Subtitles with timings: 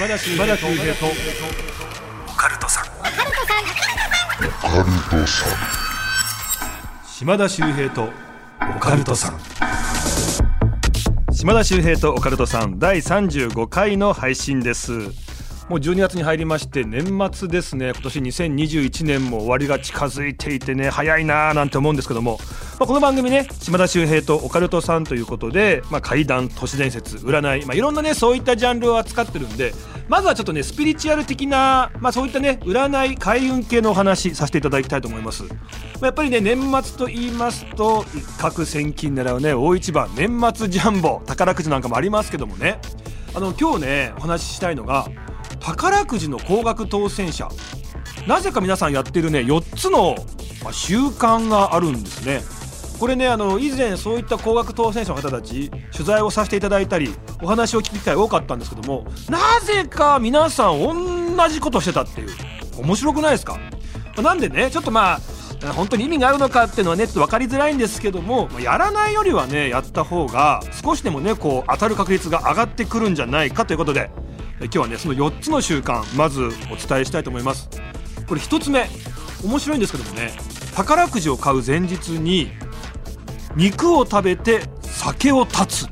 [0.00, 0.46] 島田秀平
[0.94, 1.04] と。
[2.26, 2.84] オカルトさん。
[7.06, 8.08] 島田秀平と。
[8.76, 9.38] オカルトさん。
[11.34, 12.78] 島田秀平とオカルトさん。
[12.78, 14.92] 第35回の配信です。
[15.68, 17.90] もう12月に入りまして年末ですね。
[17.90, 22.40] 今年2021年も終わりが近づいていてね早いなーなんて思うんですけども、
[22.80, 29.74] まあ、この番組ね島田秀平とオカルトさんということで、まあ、怪談都市伝説占い、まあ、いろんなねそういったジャンルを扱ってるんで
[30.08, 35.50] まずはちょっとねスピリチュアル的な、まあ、そういったね占い開運系のお話させていただきたいと思います、ま
[36.00, 38.06] あ、やっぱりね年末と言いますと
[38.38, 42.80] 各千金狙うね大一番年末ジャンボ宝くじなんかもありますけどもね。
[43.32, 45.06] あの今日ねお話ししたいのが
[45.60, 47.50] 宝くじの高額当選者。
[48.26, 50.16] なぜか皆さんやってるね4つの、
[50.72, 52.40] 習慣があるんですね。
[53.00, 62.28] これねあの以前そういった高額当選者の方たち取材をさせていただいたりお話を聞く機会多かったんですけどもなぜか皆さん同じことしてたっていう
[62.78, 63.58] 面白くないですか？
[64.22, 74.10] なんでねちょっとまあ本当に意味があるのかっていうのはねちょっと分かりづらいんですけどもやらないよりはねやった方が少しでもねこう当たる確率が上がってくるんじゃないかということで
[74.60, 77.70] 今日はねその4つの習慣まずお伝えしたいと思います。
[78.28, 78.86] これ1つ目
[79.42, 80.32] 面白いんですけどもね
[80.74, 82.50] 宝くじを買う前日に
[83.56, 85.86] 肉を食べて酒を断つ。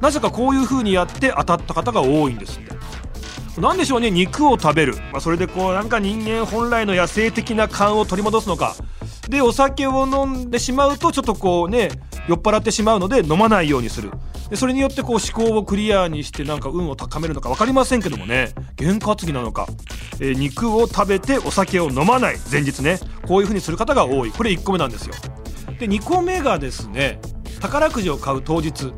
[0.00, 2.72] なぜかこういう風にやって当たった方が多いんですって。
[3.60, 8.74] 何でしょうね肉を食べる、まあ、それでこうなんか人間本来の野生的な勘を取り戻すのか。
[9.28, 11.90] でお酒を飲んでしまうとちょっとこうね
[12.28, 14.10] 酔っ払ってしまうので飲まないようにする。
[14.48, 18.54] でそれによってこう思考をクリアにしてなんか運を高めるのか分かりませんけどもね。
[18.76, 19.66] 験担ぎなのか、
[20.20, 22.36] えー、肉を食べてお酒を飲まない。
[22.50, 22.98] 前日ね。
[23.26, 24.30] こういう風にする方が多い。
[24.30, 25.14] これ1個目なんですよ。
[25.78, 27.20] で2個目がですね
[27.60, 28.92] 宝くじを買う当日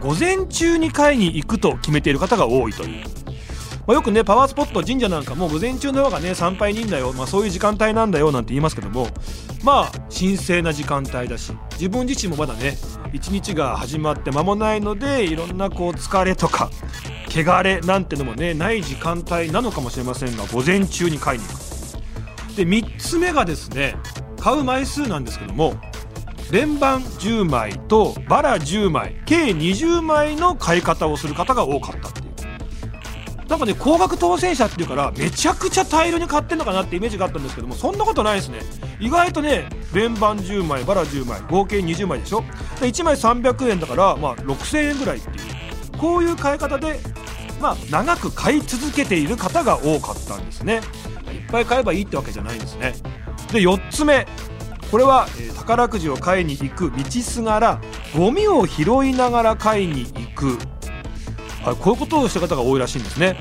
[0.00, 3.04] 午前中に買いに行くと決めている方が多いという。
[3.86, 9.06] まあ、よくねパワースポット神社なんかも午前中の方がね参拝人だよ、まあ、そういう時間帯なんだよなんて言いますけども
[9.62, 12.76] まあ神聖な時間帯だし自分自身もまだね
[13.12, 16.68] 一日が始まって間もないのでいろんなこう疲れとか
[17.28, 21.66] 汚れなんてのもねない時間帯なのかもしれませんが午前中に買いに行く。
[22.56, 23.96] で3つ目がですね
[24.40, 25.74] 買う枚数なんですけども
[26.50, 32.26] 連番10枚とバラ10枚計20枚の買い方をする方が多かったっていう。
[33.48, 38.60] なんかね高額当選者っていうからめちゃくちゃ大量に買ってんのかなってイメージがあったんですけどもそんなことないですね。
[38.98, 42.42] 意外とね連番10枚バラ10枚合計20枚でしょ。
[42.80, 45.36] で1枚300円だからまあ6000円ぐらいっていう。
[45.98, 46.98] こういう買い方で
[47.60, 50.80] まあ長く買い続けている方が多かったんですね。
[51.32, 52.94] いっぱい買えばいいってわけじゃないんですね。
[53.52, 54.26] で4つ目。
[54.90, 57.80] これは、えー、宝くじを買いに行く道すがら
[58.16, 60.58] ゴミを拾いながら買いに行く
[61.64, 63.36] あこういうことをした方が多いらしいんですね。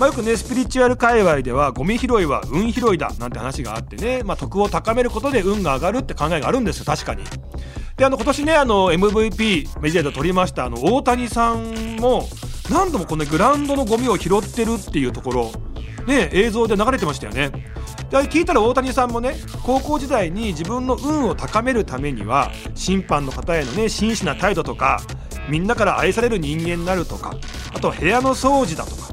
[0.00, 7.22] まあ、よくねスピリチュアル界隈ではゴミ拾いは運拾いだなんて話があってね、まあ、徳を高めることで運が上がるって考えがあるんですよ確かに。
[7.96, 12.26] であの今年ねあの MVP メジャーで取りましたあの大谷さんも
[12.70, 15.52] 何度もこのグラウンドのゴミを拾ってるっていうところ
[16.06, 17.52] ね映像で流れてましたよね。
[18.20, 25.00] で聞いたら大谷さんもね高校時代に自分の運を高めるためには審判の方へのね真摯な態度とか
[25.48, 27.34] みんなから愛される人間になるとか
[27.74, 29.12] あと部屋の掃除だとか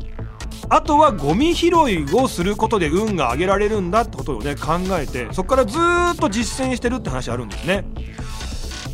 [0.71, 5.77] あとはゴミ拾いをすることで運が上げられるんだってことをね考えてそこからず
[6.13, 7.85] っと実践してるって話あるんですね。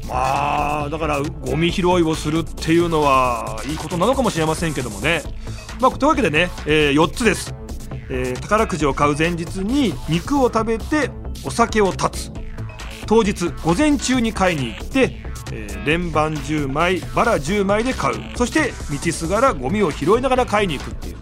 [0.07, 5.23] まあだからゴミ拾いをするっていうのはいいことなのかもしれませんけどもね。
[5.81, 7.53] まあというわけでね、えー、4つです、
[8.09, 11.09] えー、宝くじを買う前日に肉を食べて
[11.43, 12.31] お酒を断つ。
[13.07, 18.15] 当日午前中に買いに行ってえー、連番10枚バラ10枚で買う。
[18.35, 21.21] そして道すがらゴミを拾いながら買いに行くっていう、ま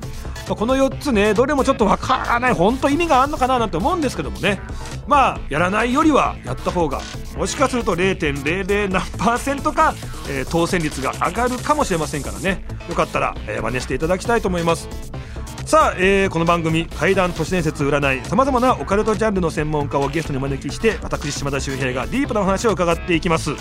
[0.51, 4.61] あ、この4つねどれもちょっとわからない本当意味があるのかななんて思うんですけどもね。
[5.07, 7.01] まあやらないよりはやった方が
[7.37, 9.93] もしかすると0.00何パーセントか、
[10.29, 12.65] えー、当選率が上がるかもしれませんからね。
[12.87, 14.87] よかったら、えー、真似していただきたいと思います。
[15.65, 23.51] さあ、えー、この番組怪談都市伝説占いさまざまなオカルトジャンルの専門家をゲストにお招きして私島田秀平がディープなお話を伺っていきます。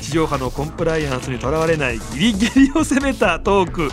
[0.00, 3.90] 地上波のコンプライアンスにとらわれないギリギリを攻めたトーク。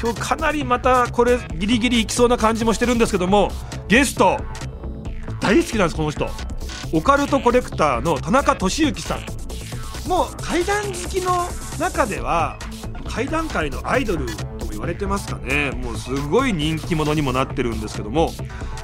[0.00, 3.50] 今日かなりまたこれギリギリいきそうな感じもしてるんですけども
[3.88, 4.38] ゲスト
[5.40, 6.28] 大好きなんですこの人。
[6.92, 10.08] オカルトコレクターの田中俊之さん。
[10.08, 11.46] もう怪談好きの
[11.78, 12.58] 中では
[13.06, 14.26] 怪談界のアイドル
[14.78, 15.72] 言われてますかね。
[15.72, 18.30] もうすごい人気者にもなってるんですけども、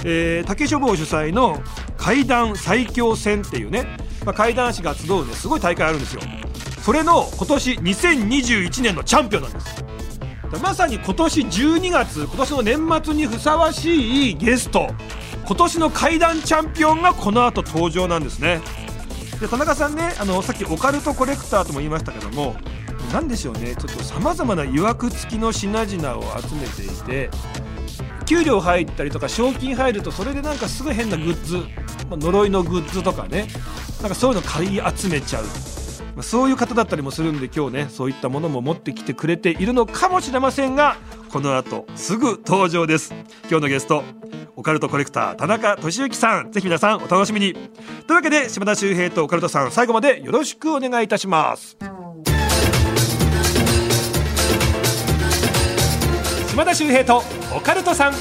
[0.05, 1.63] えー、竹書房主催の
[1.97, 3.87] 怪談最強戦っていうね。
[4.25, 6.23] まあ、怪談師が集うねすごい大会あるんですよ。
[6.83, 9.85] それの今年2021年のチャンピオンなんです。
[10.63, 14.89] まさに今年12月今年の年末にふさわしいゲスト。
[15.47, 18.61] 今年の怪談チャンピオンがこの後登場なんですね。
[19.41, 22.57] で田中さんねあのさっきオカルトコレクターとも言いましたけども
[23.15, 23.77] 何でしょうね。
[23.77, 27.31] ちょっとさまざまないわくつきの品々を集めていて
[28.27, 31.59] 給料入ったりとか賞金入るとそれでなんかすごい変なグッズ、
[32.11, 33.47] ま呪いのグッズとかね。
[34.01, 35.45] なんかそういうの買い集めちゃう、
[36.17, 40.97] まそういう方だったりもするんで今日ねそういったものも持ってきてくれているのかもしれませんが
[41.31, 43.15] この後すぐ登場です。
[43.49, 44.03] 今日のゲスト
[44.57, 46.51] オカルトコレクター田中俊之さん。
[46.51, 47.53] ぜひ皆さんお楽しみに。
[47.53, 47.61] とい
[48.11, 51.79] うわけで島田秀平とオカルトさん最後までよろしくお願いいたします。
[56.55, 57.21] 島田秀平と
[57.53, 58.13] オカルトさん。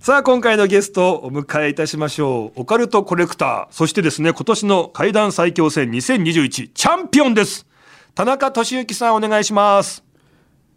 [0.00, 2.62] さあ今回のゲストをお迎えいたしましょう。
[2.62, 3.72] オカルトコレクター。
[3.72, 7.68] そしてですね今年の怪談最強戦2021チャンピオンです。
[8.16, 10.02] 田中俊之さんお願いします。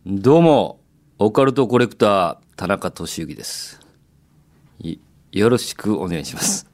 [0.06, 0.80] どうも、
[1.18, 3.80] オカルトコレクター、田中俊之です。
[4.78, 5.00] い
[5.32, 6.70] よろしくお願いします。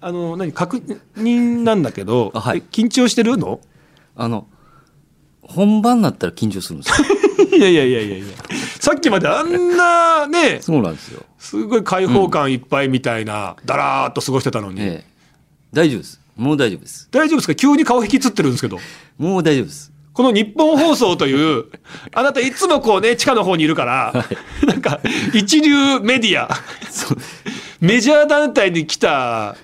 [0.00, 0.78] あの何確
[1.18, 2.60] 認なんだけど、あはい。
[2.60, 3.60] え緊張してるの？
[4.16, 4.48] あの、
[5.48, 7.06] 本番になったら緊張するんですよ。
[7.56, 8.26] いやいやいやいやいや
[8.80, 11.22] さっきまであんなねそうなんですよ。
[11.38, 15.04] すごい開放感いっぱいみたいな、だらーっと過ごしてたのに、ええ。
[15.72, 16.20] 大丈夫です。
[16.36, 17.08] もう大丈夫です。
[17.12, 17.54] 大丈夫ですか？
[17.54, 18.78] 急に顔引きつってるんですけど
[19.18, 19.92] もう大丈夫です。
[20.14, 21.64] この日本放送という、
[22.14, 24.24] あなたいつもこうね、地下の方にいるから、
[24.64, 25.00] なんか、
[25.32, 26.48] 一流メディア、
[27.80, 29.56] メジャー団体に来た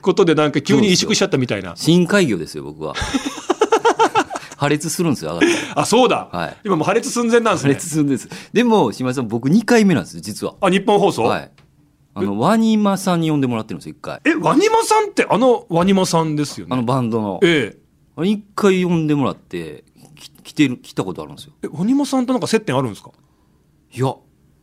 [0.00, 1.74] ことでなんか急に萎縮しちゃったみたいな。
[1.76, 2.94] 深海魚ですよ、僕は。
[4.58, 5.80] 破裂するんですよ、上がったら。
[5.82, 6.28] あ、そうだ。
[6.32, 7.74] はい今もう破裂寸前なんです破ね。
[7.74, 8.28] 裂するんです。
[8.52, 10.54] でも、島井さん、僕2回目なんです、実は。
[10.60, 11.50] あ、日本放送、はい。
[12.14, 14.20] あの、ワニマさんに呼んでもらってるんですよ、1回。
[14.24, 16.74] え、ワニマさんってあのワニマさんですよね？
[16.74, 17.38] あのバンドの。
[17.42, 17.78] ええ。
[18.16, 19.84] あれ1回呼んでもらって、
[20.16, 21.52] き来てる、来たことあるんですよ。
[21.62, 23.10] え、ワニマさんとなんか接点あるんですか？
[23.94, 24.12] いや、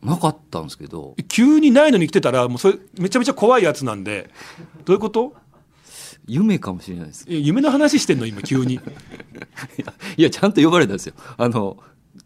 [0.02, 4.28] なかったんですけど、え急にないのに来てたら、もうそれめちゃめちゃ怖いやつなんで、
[4.84, 5.32] どういうこと？
[6.26, 7.24] 夢かもしれないです。
[7.28, 8.26] え夢の話してんの？
[8.26, 8.74] 今急に。
[10.16, 11.14] いや、ちゃんと呼ばれたんですよ。
[11.36, 11.76] あの、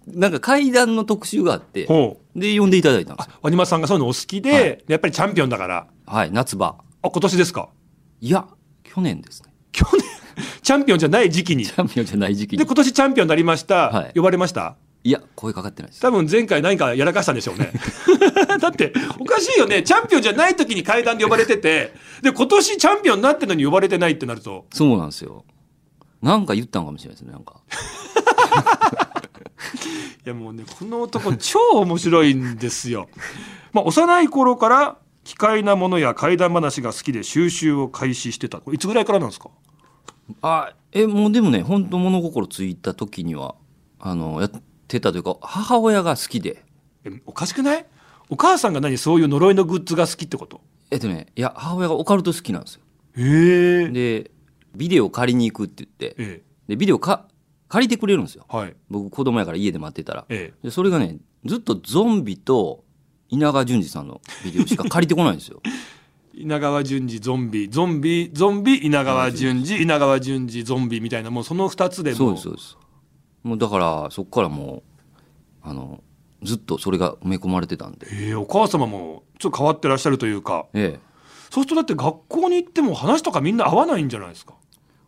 [0.07, 1.87] なんか階段の特集があって。
[2.35, 3.33] で、呼んでいただいたんですよ。
[3.43, 5.87] ワニマさんがそういうのお好きで、はいやっぱりチャンピオンだから。
[6.07, 6.77] はい、夏場。
[7.03, 7.69] あ、今年ですか？
[8.21, 8.47] いや、
[8.83, 9.53] 去年ですね。
[9.73, 10.03] 去年、
[10.63, 11.73] チャンピオンじゃない時期にチ。
[11.73, 12.67] ャンピオンじゃない時期で、に。
[12.67, 13.91] 今年チャンピオンになりました。
[13.91, 14.77] はい呼ばれました？
[15.03, 16.03] いや、声かかってないです。
[16.03, 17.73] 多分前回何かやらかしたんでしょうね。
[18.59, 19.83] だって、おかしいよね。
[19.83, 25.45] チャンピオンじゃない時に階段で呼ばれてて、で、今年チャンピオンになってるのに呼ばれてないってなると、そうなんですよ。
[26.23, 27.61] なんか言ったんかもしれないですね、なんか。
[30.25, 33.09] いやもうね、この男超面白いんですよ。
[33.73, 38.59] まあ、幼い頃から奇怪なものや怪談話が好きで収集を開始してた。
[38.59, 39.51] これいつぐらいからなんですか？
[40.43, 43.55] あ、え、もうでもね、本当物心ついた時には、
[43.99, 44.51] あの、やっ
[44.89, 46.65] てたというか、母親が好きで、
[47.05, 47.87] えおかしくない？
[48.31, 50.61] お母さんが何そういう呪いのグッズが好きってこと？
[50.91, 52.81] えっとね、いや、母親がオカルト好きなんですよ。
[53.17, 53.89] へえ。
[53.91, 54.31] で、
[54.75, 57.27] ビデオ借りに行くって言って、えで、ビデオか
[57.69, 58.47] 借りてくれるんですよ。
[58.53, 58.57] え。
[58.57, 58.75] はい。
[58.89, 60.25] 僕子供やから家で待ってたら。
[60.29, 60.67] ええ。
[60.67, 62.85] でそれがねずっとゾンビと
[63.29, 65.63] 稲川淳二さんのビデオしか借りてこないんですよ
[66.35, 72.77] 稲川淳二ゾンビゾンビゾンビ稲川淳二稲川淳二ゾンビみたいなもうその2つでもそうですそうです
[73.45, 74.83] もうだからそこからも
[75.65, 76.03] うあの
[76.43, 78.07] ずっとそれが埋め込まれてたんで。
[78.11, 80.67] ええお母様もちょっと変わってらっしゃるというか。
[80.75, 81.11] ええ。
[81.51, 84.55] そうするとだって学校に行っても話とかみんな合わないんじゃないですか？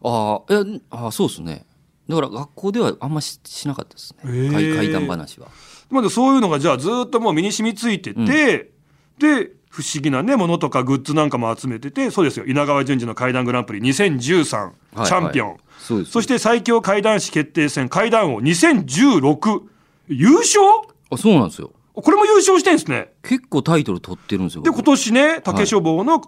[0.03, 1.67] ああいやあそうですね。
[2.09, 4.33] だから学校ではあんまししなかったですね。
[4.33, 5.49] へえ怪怪談話は。
[5.89, 8.73] まだそういうのがじゃあずっともう身に染みついてて、
[9.19, 12.45] で不思議なねものとかグッズなんかも集めててそうですよ。
[12.47, 15.57] 稲川淳二の怪談グランプリ2013、はいチャンピオン。
[15.79, 16.11] そうです。
[16.11, 19.63] そして最強怪談師決定戦怪談王2016
[20.09, 20.61] 優勝？
[21.13, 21.71] あそうなんですよ。
[21.95, 23.13] これも優勝してんですね。
[23.23, 24.63] 結構タイトル取ってるんですよ。
[24.63, 26.23] 僕で今年ね竹書房の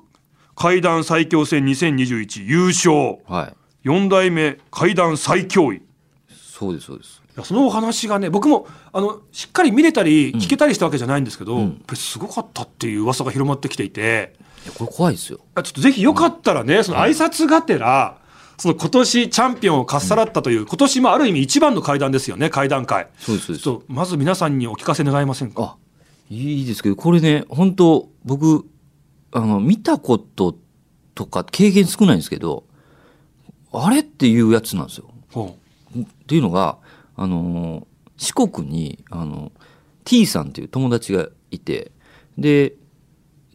[0.54, 3.18] 怪談最強戦2021優勝。
[3.26, 3.52] は
[3.84, 3.88] い。
[3.88, 5.76] 4代目怪談最強位。
[5.76, 5.82] い
[6.28, 7.22] そうですそうです。
[7.36, 14.34] やそのお話がね僕もあのしっかり見れたり聞けたりしたわけじゃないんですけど、やっぱりすごかったっていう噂が広まってきていて。
[14.64, 15.40] いやこれ怖いですよ。
[15.54, 18.18] あちょっとぜひよかったらね、その挨拶がてら、
[18.58, 25.62] その今年チャンピオンをかっさらったという、今年もある意味一番の会談ですよね会談会そうですそうまず皆さんにお聞かせ願えませんか？
[25.62, 25.76] あ
[26.30, 28.64] いいですけどこれね本当僕
[29.32, 30.56] あの見たこと
[31.14, 32.64] とか経験少ないんですけど
[33.72, 35.10] あれっていうやつなんですよ。
[35.32, 35.56] ほ
[35.98, 36.78] っていうのが
[37.16, 39.52] あの四国にあの
[40.04, 41.92] T さんっていう友達がいて
[42.38, 42.74] で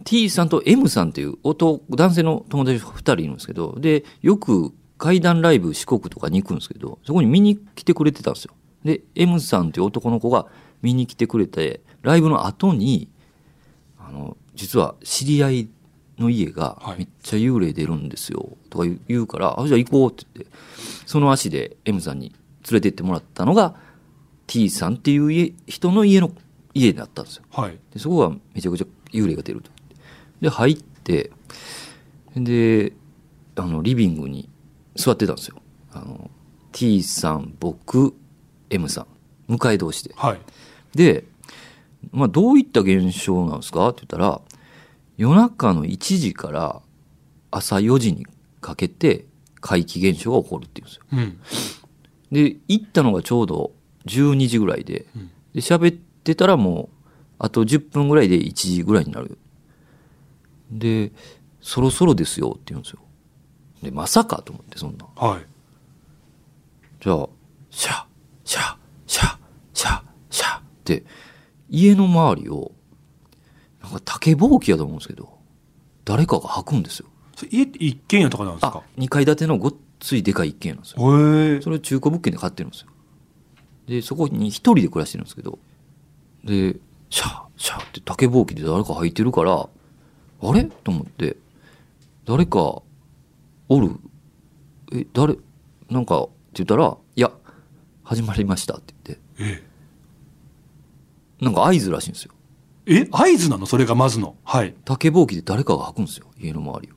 [0.04, 8.54] T さんと M さんっていう男男性の友達2人いるんですけどでよく怪談ライブ四国とかに行くんですけどそこに見に来てくれてたんですよ。
[8.84, 10.46] で M さんっていう男の子が
[10.82, 13.10] 見に来てくれてライブの後に
[13.98, 15.70] あの実は知り合い
[16.18, 16.98] の家がはい。
[17.00, 20.52] めっちゃ幽霊出るんですよとか言うから、あじゃあ行こうって言って
[21.06, 22.38] その足で M さんに連
[22.74, 23.76] れて行ってもらったのが
[24.48, 26.32] T さんっていう家人の家の
[26.74, 27.44] 家だったんですよ。
[27.52, 27.80] はい。
[27.94, 29.72] でそこがめちゃくちゃ幽霊が出ると
[30.42, 31.32] で入って
[32.36, 32.94] で
[33.56, 34.50] あのリビングに
[35.00, 35.62] 座ってたんですよ。
[35.94, 36.30] あの
[36.72, 38.14] T さん僕
[38.70, 39.08] M さん。
[39.48, 40.14] 向かい同士で。
[40.16, 40.40] はい。
[40.94, 41.26] で、
[42.12, 43.90] まあ、どういった現象なんですか？
[43.90, 44.42] って言ったら
[45.18, 46.82] 夜中の1時から
[47.50, 48.28] 朝4時に
[48.62, 49.26] かけて
[49.62, 51.04] 怪奇現象が起こるっていうんですよ。
[51.14, 51.40] うん。
[52.32, 53.72] で行ったのがちょうど
[54.06, 55.28] 12時ぐらいでうん。
[55.54, 57.06] で喋ってたらもう
[57.40, 59.38] あと10分ぐらいで1時ぐらいになる。
[60.72, 61.12] で
[61.62, 63.00] そろそろですよって言うんですよ
[63.82, 65.06] でまさかと思ってそんな。
[65.16, 65.46] はい。
[67.02, 67.30] じゃあ
[67.70, 68.04] シャ
[68.44, 68.76] シャ
[69.08, 69.38] シャ
[69.74, 71.04] シャシャって
[71.70, 72.72] 家の周りを
[73.82, 75.38] なんか竹ぼうきやと思うんですけど
[76.04, 77.08] 誰かが吐くんですよ。
[77.36, 81.18] それ家って一軒家とかなんですあか2階建てのごっついでかい一軒家なんですよ。
[81.18, 82.88] へえそれを中古物件で買ってるんですよ。
[83.88, 85.58] でそこに一人で暮らしてるんですけど
[86.44, 86.76] で
[87.10, 89.54] シャーシャーって竹ぼうきで誰か履いてるから
[90.42, 90.66] あれ？
[90.66, 91.38] と思って
[92.26, 92.82] 誰か
[93.70, 93.92] おる？
[94.92, 95.38] え誰？
[95.90, 97.32] なんかって言ったら「いや
[98.04, 99.24] 始まりました」って言って。
[99.40, 99.70] え
[101.40, 102.34] なんか合図らしいんですよ。
[102.86, 103.08] え？
[103.10, 103.66] 合図なの？
[103.66, 104.36] それがまずの。
[104.44, 104.76] はい。
[104.84, 106.28] 竹ぼうきで誰かが履くんですよ。
[106.38, 106.96] 家の周りを。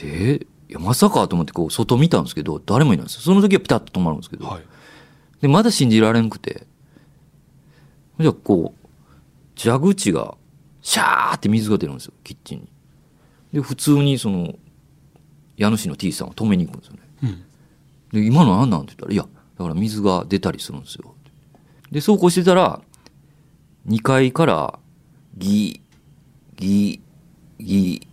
[0.00, 3.20] でいやまさかと思ってこう外見たんですけど誰もいないんですよ。
[3.22, 4.62] その時はピタッと止まるんですけど、はい。
[5.40, 6.66] でまだ信じられんくて。
[8.20, 8.88] じゃあこう
[9.58, 10.36] 蛇口が
[10.82, 12.12] シャーって水が出るんですよ。
[12.22, 12.68] キッチンに。
[13.52, 14.54] で普通にその
[15.62, 17.44] 家主の T さんを止めに行くんですよねうん
[18.12, 19.22] で今の何なんって言ったら「いや
[19.58, 21.14] だから水が出たりするんですよ」
[21.90, 22.80] でそうこうしてたら
[23.88, 24.78] 2階から
[25.36, 28.06] ギーギーギー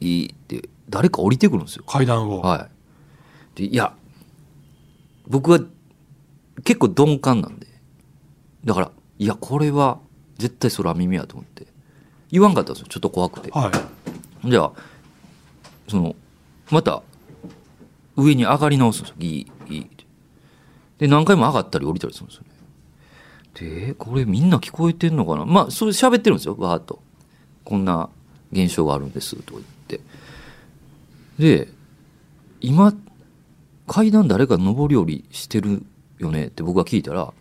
[0.00, 2.80] ギーって誰か降りてくるんですよ階段をはい。
[3.54, 3.94] で、いや、
[5.26, 5.60] 僕は
[6.64, 7.66] 結構鈍感なんで。
[8.64, 9.98] だから、いや、これは
[10.38, 11.66] 絶対空耳やと思って。
[12.30, 12.88] 言わんかったんですよ。
[12.88, 13.50] ちょっと怖くて。
[13.50, 14.72] はいじゃあ、
[15.86, 16.16] その、
[16.70, 17.02] また、
[18.16, 19.16] 上に上がり直すんですよ。
[19.18, 20.04] ギー、ギーって。
[20.98, 22.50] で、何回も上がったり降りたりするんですよね。
[23.88, 25.44] で、これみんな聞こえてんのかな？
[25.44, 26.56] まあ、それ喋ってるんですよ。
[26.58, 27.02] わーっと。
[27.64, 28.08] こんな
[28.52, 30.00] 現象があるんです、とか言って。
[31.38, 31.68] で、
[32.60, 32.94] 今、
[33.86, 35.82] 階段誰か上り下りしてる
[36.18, 36.46] よね？
[36.46, 37.32] って僕が聞いたら、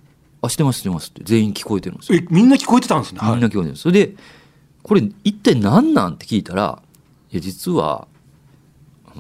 [0.42, 2.20] あ、してます、してますって全員聞こえてるんですよ。
[2.20, 3.82] えみんな聞こえてたんですねはいみんな聞こえてるんです。
[3.84, 4.16] それで、
[4.82, 6.14] これ一体何なん？
[6.14, 6.82] って聞いたら、
[7.32, 8.09] いや、実は、あ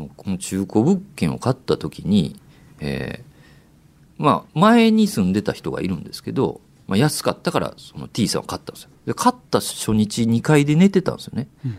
[0.01, 2.39] の、この中古物件を買った時に、
[2.79, 8.89] えーまあ、前に住んでた人がいるんですけど、まあ、安かったから、その T さんを買ったんですよ。
[9.05, 11.47] で、買った初日2階で寝てたんですよね。
[11.65, 11.77] うん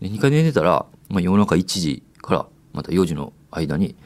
[0.00, 3.96] で2階で寝てたら、まあ、夜中1時からまた4時の間に、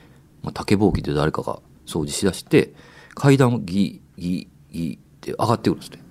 [0.42, 2.72] まあ、竹ぼうきで誰かが掃除しだして
[3.14, 6.02] 階段をギーギーギーって上がってくるんですね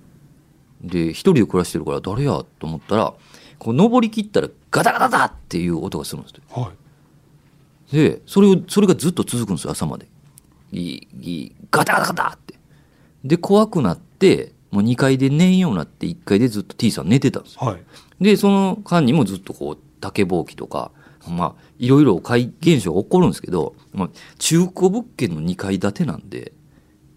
[0.82, 3.14] で一人で暮らしてるから誰やと思ったら
[3.58, 6.72] こう登りきったらガタガタガタっていう音がするんですよはい
[7.92, 10.06] でそれをそれがずっと続くんですよ朝まで。
[10.72, 12.54] ギーギーガタガタガタって。
[13.24, 17.66] で怖くなってもう2階で寝んようになって1階でずっと T さん寝てたんですよ。
[17.66, 17.82] はい。
[18.20, 20.90] で、その間にもずっとこう、竹ぼうきとか、
[21.28, 26.52] まあ、いろいろ怪現象が起こるんですけど、まあ、中古物件の2階建てなんで、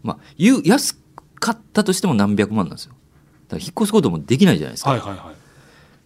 [0.04, 0.98] まあ、安
[1.40, 2.94] かったとしても何百万なんですよ。
[3.48, 4.92] だから引っ越すこともできないじゃないですか。
[4.92, 5.18] はいはいはい。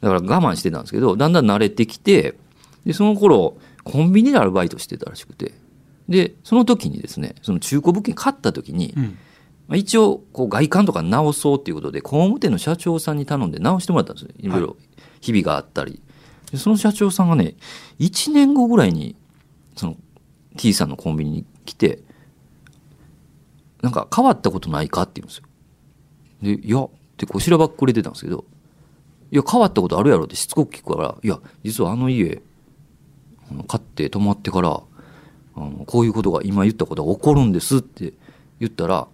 [0.01, 2.35] だから我慢してたんですけど、だんだん慣れてきて、
[2.85, 5.53] で、その頃、コンビニでアルバイトしてたらしくて、
[6.09, 9.17] で、その時にですね、その中古物件買った時に、うん。
[9.67, 14.29] まあ、一応こう外観とか直そうっていうことで工務店の社長さんに頼んで直してもらったんですよ。
[14.37, 14.47] い。
[14.47, 14.75] ろいろ
[15.21, 16.01] 日々があったり、
[16.51, 17.55] でその社長さんがね
[17.99, 19.15] 1年後ぐらいに
[19.75, 19.97] その
[20.57, 22.03] T さんのコンビニに来て
[23.81, 25.43] なんか変わったことないかって言うんですよ。
[26.41, 28.45] で「いや」ってこう調ばっくれてたんですけど
[29.31, 32.41] 「いや変わったことあるやろ」ってしつこく聞くから「いや実はあの家
[33.67, 34.81] 買って泊まってから
[35.55, 38.13] あのこういうことが今言ったことが起こるんです」って
[38.59, 39.07] 言ったら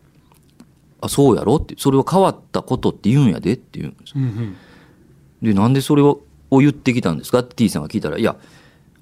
[1.01, 4.13] あ、そうやろって、それは変わったことって言うんやでって言うんですよ。
[4.17, 4.55] うんうん
[5.41, 6.21] で、なんでそれを
[6.51, 8.35] を言ってきたんですかって T さんが聞いたら、いや、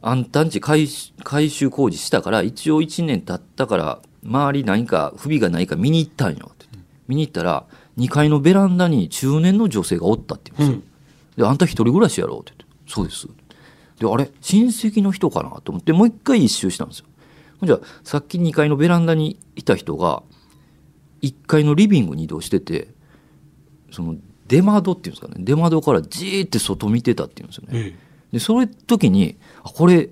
[0.02, 6.90] あんたんち改修工事したから、一応1年経ったから、周り何か不備がないか見に行ったんよって言って。
[7.08, 7.66] 見に行ったら、
[7.98, 10.86] 2階のベランダに中年の女性がおったって言うんです
[11.40, 11.44] よ。
[11.44, 12.76] で、あんた一人暮らしやろって言って。
[12.88, 13.28] そうです。
[14.00, 17.06] で、あれ親戚の人かなと思って、もう一回一周したんですよ。
[17.64, 20.24] じゃ、さっき2階のベランダにいた人が、
[21.22, 22.88] 1階のリビングに移動してて、
[23.92, 24.16] その
[24.48, 27.70] 出窓っていうんですかね、出窓からじーって外見てたっていうんですよね。
[27.74, 30.10] えで、それ時に、あ、これ、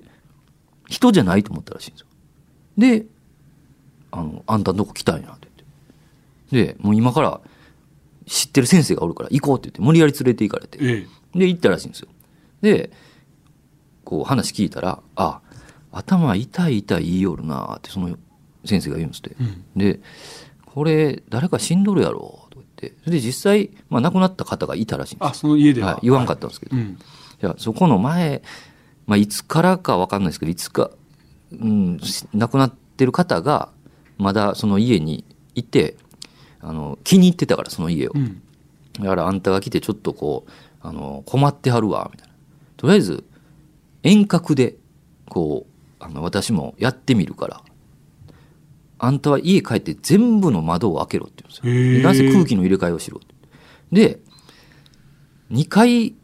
[0.88, 2.06] 人じゃないと思ったらしいんですよ。
[2.76, 3.06] で、
[4.10, 5.48] あの、あんたんとこ来たんやって
[6.50, 6.74] 言って。
[6.74, 7.40] で、もう今から
[8.26, 10.78] 知ってる先生がおるから行こうって言って、無理やり連れて行かれて。
[10.80, 12.08] ええで、行ったらしいんですよ。
[12.62, 12.90] で、
[14.08, 15.42] こう話聞いたら、あ、
[15.92, 18.16] 頭痛い痛い言いよるなってその
[18.64, 19.36] 先生が言うんですって。
[19.38, 20.00] うんで、
[20.64, 22.46] これ誰か死んどるやろ？
[22.48, 23.10] とか言って。
[23.10, 25.88] で、実際、まあ亡くなった方がいたらしいんですあ、その家では。
[25.88, 26.76] はい、言わんかったんですけど。
[26.76, 26.82] うん。
[26.82, 26.96] い
[27.40, 28.40] や、そこの前、
[29.06, 30.90] まあ、いつからかわかんないですけど、いつか、
[31.52, 33.68] うん、し亡くなってる方が、
[34.16, 35.96] まだその家にいて、
[36.60, 38.18] あの、気に入ってたから、その家をう。
[38.18, 38.40] ん。
[39.00, 40.50] だからあんたが来てちょっとこう、
[40.80, 42.34] あの、困ってはるわ、みたいな。
[42.78, 43.24] とりあえず、
[44.08, 44.76] 遠隔で、
[45.28, 47.62] こう、あの、私もやってみるから、
[48.98, 52.08] あんたは家帰って全部の窓を開けろって言うんですよ。
[52.08, 53.34] なぜ空気の入れ替えをしろって。
[53.92, 54.20] で、
[55.50, 56.14] 2階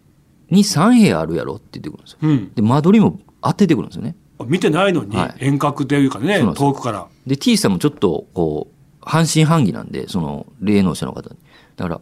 [0.50, 2.18] に3部屋あるやろって言ってくるんですよ。
[2.22, 2.54] うん。
[2.54, 4.16] で、間取りも当ててくるんですよね。
[4.46, 7.06] 見てないのにはい遠隔というかね、遠くから。
[7.26, 11.36] で、T さんもちょっと、こう、半信半疑なんで、その、霊能者の方に。
[11.76, 12.00] だから、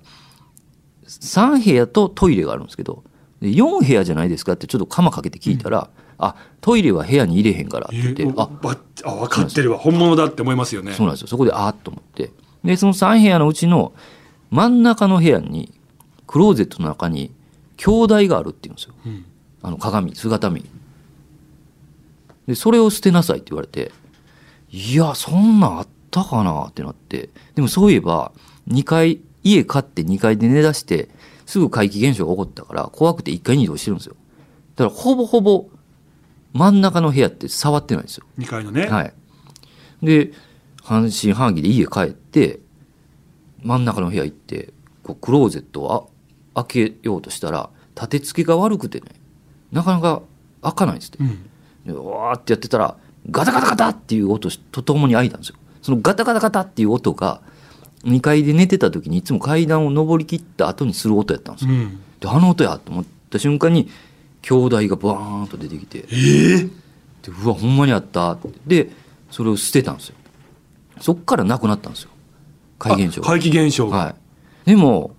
[1.07, 3.12] 3部屋とトイレがあるんですけど、で
[3.49, 9.79] 4部屋じゃないですかってちょっと鎌かけて聞いたら、あ、トイレは部屋に入れへんからって言って、ええあ、ばあ、分かってるわ。
[9.79, 10.93] 本物だって思いますよね。
[10.93, 11.27] そうなんですよ。
[11.29, 12.31] そこで、あーっと思って。
[12.65, 13.93] で、その3部屋のうちの
[14.51, 15.73] 真ん中の部屋に、
[16.27, 17.33] クローゼットの中に、
[17.77, 18.95] 兄弟があるって言うんですよ。
[19.05, 19.25] うん。
[19.63, 20.65] あの鏡、姿見。
[22.47, 23.91] で、それを捨てなさいって言われて、
[24.71, 28.33] いや、そんなんあったかなってなって、でもそういえば、
[28.69, 31.09] 2階、家買って2階で寝出して、
[31.53, 34.17] すぐ怪奇現象が起こったから、怖くて1階に移動してるんですよ。
[34.75, 35.69] だから、ほぼほぼ、
[36.55, 38.25] 真ん中の部屋って触ってないんですよ。
[38.39, 38.87] 2階のね。
[38.87, 39.13] はい。
[40.03, 40.33] で、
[40.83, 42.61] 半信半疑で家帰って、
[43.63, 44.73] 真ん中の部屋行って、
[45.03, 46.11] こうクローゼットを
[46.55, 49.09] あ開けようとしたら、立て付けが悪くてね、
[49.73, 50.23] なかなか
[50.63, 51.19] 開かないんですって。
[51.21, 51.51] うん。
[51.85, 52.97] でわーってやってたら、
[53.31, 55.57] ガタガタガタっていう音とともに開いたんですよ。
[55.83, 57.43] そのガタガタガタっていう音が、
[58.05, 61.73] 2階で寝てた時にいつも階段を上り切った後にする音やったんですよ。
[61.73, 62.01] うん。
[62.21, 63.89] で、あの音やと思った瞬間に、
[64.43, 66.69] 兄弟がバーンと出てきて、ええ
[67.23, 68.37] でうわほんまにあった。
[68.67, 68.91] で
[69.31, 70.17] それを捨てたんですよ。
[71.01, 72.11] そっからなくなったんですよ。
[72.79, 73.97] 怪現象あ怪奇現象が。
[73.97, 74.11] は
[74.67, 74.71] い。
[74.71, 75.15] でも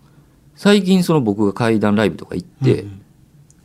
[0.56, 3.00] 最近その僕が怪談ライブとか行って、うん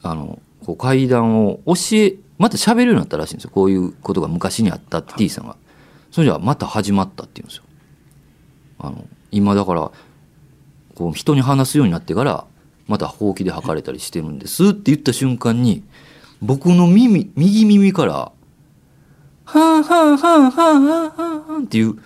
[0.01, 3.51] あのこう怪談を教えまた喋るようになったらしいんですよ。
[3.53, 5.57] こういうことが昔にあったって T さんが。
[6.11, 7.65] それじゃまた始まったっていうんですよ
[8.79, 9.91] あの今だから
[10.95, 12.47] こう人に話すようになってから
[12.87, 15.85] またほうきで吐かれたりしてるんですって言った瞬間に
[16.41, 18.13] 僕の耳右耳から
[19.45, 21.97] 「はあはあはあはあはあはあはあ」っていう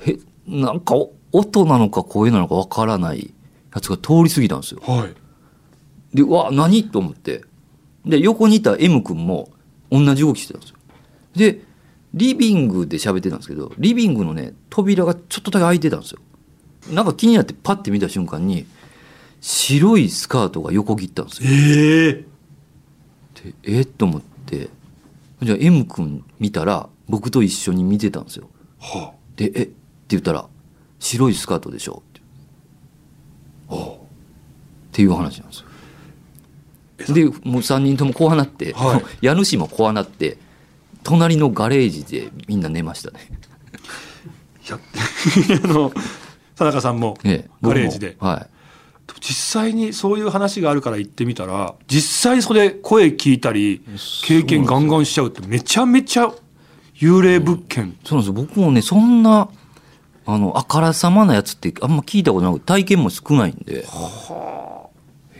[0.00, 3.34] へなんかお音なのか声なのかわからない
[3.74, 5.14] やつが通り過ぎたんですよはい。
[6.14, 6.84] で、うわ、何？
[6.84, 7.42] と思って。
[8.06, 9.50] で、横にいた M 君も
[9.90, 10.76] 同じ動きしてたんですよ。
[11.34, 11.64] で、
[12.14, 16.20] リビングで喋ってたんですけど、リビングのね、扉がちょっとだけ開いてたんですよ。
[16.92, 18.66] なんか気になってパッて見た瞬間に、
[19.40, 21.50] 白いスカートが横切ったんですよ。
[21.50, 22.24] ええ
[23.62, 24.68] でえっと思って、
[25.42, 28.48] じゃあ M 君見たら、僕と一緒に見てたんですよ。
[28.78, 29.62] はで、え？
[29.64, 29.72] って
[30.10, 30.46] 言ったら、
[31.00, 32.02] 白いスカートでしょ？
[32.08, 32.20] って。
[33.76, 33.98] っ
[34.92, 35.64] ていう話なんです
[37.08, 37.14] よ。
[37.14, 40.38] で、もう3人とも怖なって、はい 家主も怖なって、
[41.04, 43.20] 隣のガレージでみんな寝ましたね。
[44.66, 44.78] いや、
[45.62, 45.92] あの、
[46.56, 48.16] 田中さんもええガレージで。
[48.18, 48.54] はい。
[49.20, 53.82] 実際にそういう話があるから行ってみたら、実際それ声聞いたり、
[54.22, 56.32] 経験ガンガンしちゃうってめちゃめちゃ
[56.96, 57.96] 幽霊物件。
[58.04, 58.46] そうなんですよ。
[58.46, 59.48] 僕もね、そんな、
[60.26, 63.84] あの、あからさまなやつってあんま聞いたことなく体験も少ないんで。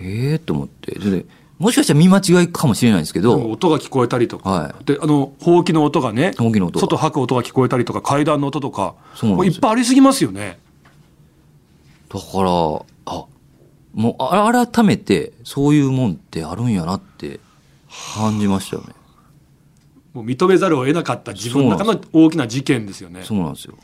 [0.01, 0.99] ええと思って。
[0.99, 1.27] それで、
[1.65, 4.51] もしかしたら見間違いかもしれないんですけど、音が聞こえたりとか。
[4.51, 10.59] はで、あの、ほうきの音がね、ほうきの音が外吐く音が聞こえたりとか、階段の音とか、もういそうなんですよっぱいありすぎますよね。
[12.11, 12.51] だから、
[13.07, 13.25] あ、
[13.95, 17.41] もうあ改めてそういうもんってあるんやなって
[18.15, 18.93] 感じましたよね。
[20.13, 23.23] もう認めざるを得なかった自分の中の大きな事件ですよね。
[23.25, 23.75] そうなんですよ。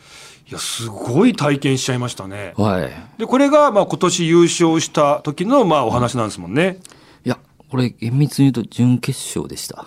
[0.51, 2.53] いや、すごい体験しちゃいましたね。
[2.59, 2.91] はい。
[3.19, 6.63] で、これが、まあ、今年優勝した時の、まあ、お話なんですもんね。
[6.63, 6.77] いや、
[7.71, 9.87] これ厳密に言うと準決勝でした。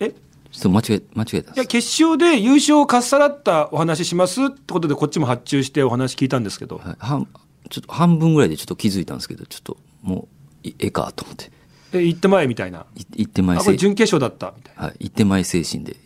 [0.00, 0.10] え？
[0.10, 0.16] ちょ
[0.58, 1.66] っと間違え、間違えたんいや。
[1.66, 6.78] 決勝で優勝をかっさらったお話しますってことで、こっちも発注してお話聞いたんですけど。
[6.78, 7.26] はい、半
[7.70, 10.28] ちょっと半分ぐらいでちょっと気づいたんですけど、ちょっとも
[10.64, 11.50] ういええかと思って。
[11.92, 15.96] え行って前みたいない行ってまいあこれ精準決勝だったみたいはい、行ってまい精神で。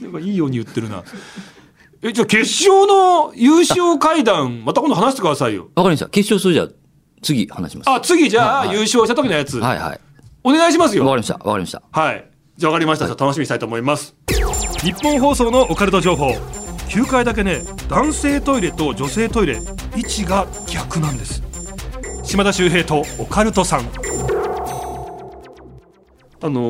[0.00, 1.02] な なんかいいように言ってるな
[2.02, 6.08] えじゃあ決勝の優勝会談また今度話してくださいよわかりました。
[6.08, 6.68] 決勝それじゃあ
[7.22, 7.90] 次話します。
[7.90, 10.00] あ次じゃあ、はいはい優勝した時のやつ、はいはい。
[10.44, 11.34] お願いしますよわかりました。
[11.34, 11.82] わかりました。
[11.92, 12.24] はい。
[12.56, 13.06] じゃあ分かりました。
[13.06, 14.14] じゃあ楽しみにしたいと思います。
[14.82, 16.30] 日本放送のオカルト情報。
[16.88, 19.62] 9階だけね、男性トイレと女性トイレ、
[19.96, 21.42] 位置が逆なんです。
[22.22, 23.80] 島田秀平とオカルトさん。
[26.44, 26.60] あの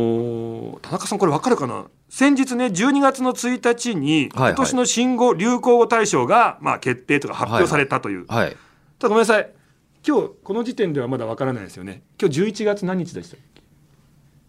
[0.74, 1.86] ー田中さんこれ分かるかな？
[2.08, 8.50] 先日ね12月の1日にはいはい今年の新語・流行語大賞が、まあ、決定とか発表されたという、はい。
[8.98, 9.50] ただごめんなさい
[10.06, 13.62] 今日この時点ではまだ分からないですよね今日11月何日でしたっけ？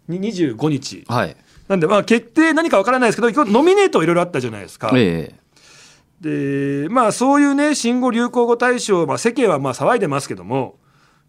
[0.08, 1.36] に25日はい。
[1.68, 4.90] なんでまあ決定何かわからないですけど今日ノミネートいろいろあったじゃないですか。
[4.94, 5.34] え
[6.20, 10.78] でまあそういうね新語・流行語大賞、まあ、世間はまあ騒いでますけども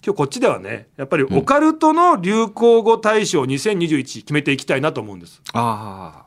[0.06, 5.42] 今日こっちではねやっぱりオカルトの流行語大賞2021決めていきたいなと思うんです。
[5.48, 6.26] えあ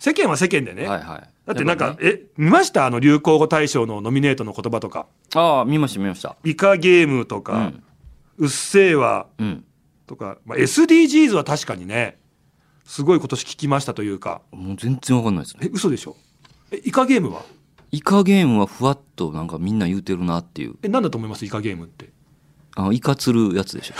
[0.00, 0.74] 世間は世間であ。
[0.74, 0.86] ね。
[0.88, 1.30] はいはい。
[1.46, 2.86] だってなんか、ねえ見ました？
[2.86, 6.36] あの流行語大賞のノミネートの言葉とかああ、見ました見ました。
[6.44, 7.82] イカゲームとか、うん。
[8.38, 9.64] うっせぇわうん。
[10.06, 12.18] とか、まあ、SDGs は確かにね
[12.84, 15.66] すごい今年聞きましたというかもう全然わかんないですね。
[15.66, 16.16] え嘘でしょ？
[16.72, 17.42] えイカゲームは？
[17.92, 20.76] イカゲームはふわっとなんかみんな言うてるなっていう。
[20.82, 21.44] え何だと思います？
[21.44, 22.10] イカゲームって
[22.76, 23.94] あの、イカ釣るやつでしょ。